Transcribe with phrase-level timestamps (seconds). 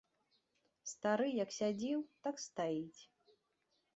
[0.91, 3.01] Стары як сядзеў, так стаіць.